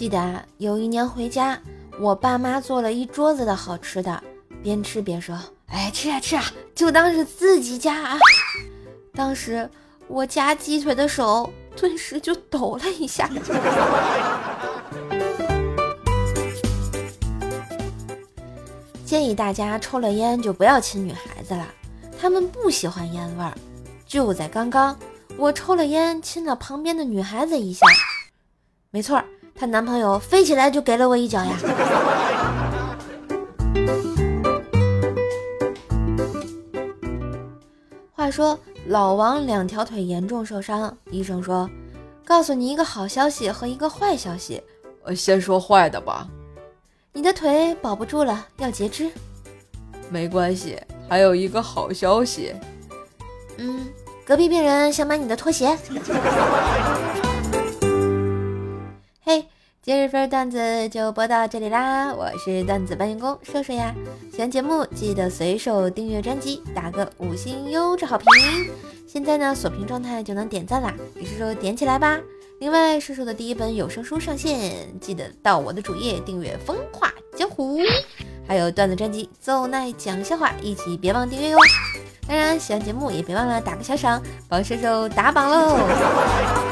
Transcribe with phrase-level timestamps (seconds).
[0.00, 1.60] 记得啊有一年回家，
[2.00, 4.24] 我爸妈做了一桌子的好吃的，
[4.62, 5.38] 边吃边说
[5.68, 6.42] ：“哎，吃啊吃啊，
[6.74, 8.18] 就当是自己家啊。”
[9.12, 9.68] 当时
[10.08, 13.28] 我夹鸡腿的手顿时就抖了一下。
[19.04, 21.68] 建议大家抽了烟就不要亲女孩子了，
[22.18, 23.52] 她们不喜欢烟味儿。
[24.06, 24.98] 就在刚刚，
[25.36, 27.86] 我抽了烟亲了旁边的女孩子一下，
[28.90, 29.26] 没错儿，
[29.60, 31.54] 她男朋友飞起来就给了我一脚呀。
[38.10, 41.68] 话说老王两条腿严重受伤，医生说，
[42.24, 44.62] 告诉你一个好消息和一个坏消息。
[45.04, 46.26] 呃，先说坏的吧。
[47.12, 49.10] 你的腿保不住了，要截肢。
[50.08, 52.54] 没关系，还有一个好消息。
[53.58, 53.86] 嗯，
[54.24, 55.76] 隔壁病人想买你的拖鞋。
[59.90, 62.14] 今日份段子就播到这里啦！
[62.14, 63.92] 我是段子搬运工瘦瘦呀。
[64.30, 68.28] 喜欢节目记得随手订阅专辑，打个五星优质好评。
[69.04, 72.20] 现在呢，锁屏状态就能点赞啦，也是说点起来吧。
[72.60, 77.80] 另外，叔叔的第一本有声书上线，记得到我的主页订阅《风化江湖》，
[78.46, 81.58] 还有段子专辑《奏奈讲笑话》，一起别忘订阅哟。
[82.28, 86.69] 当然，喜欢节目也别忘了打个小赏，帮叔叔打榜喽。